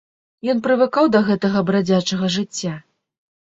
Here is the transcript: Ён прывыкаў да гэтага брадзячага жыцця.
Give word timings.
Ён 0.53 0.61
прывыкаў 0.67 1.11
да 1.17 1.21
гэтага 1.29 1.63
брадзячага 1.69 2.33
жыцця. 2.39 2.75